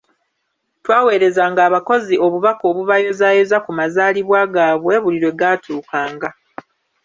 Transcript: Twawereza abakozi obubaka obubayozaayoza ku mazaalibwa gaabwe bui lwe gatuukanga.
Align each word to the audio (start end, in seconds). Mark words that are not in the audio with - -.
Twawereza 0.83 1.41
abakozi 1.69 2.15
obubaka 2.25 2.63
obubayozaayoza 2.71 3.57
ku 3.65 3.71
mazaalibwa 3.79 4.39
gaabwe 4.53 4.95
bui 5.03 5.19
lwe 5.21 5.31
gatuukanga. 5.39 6.29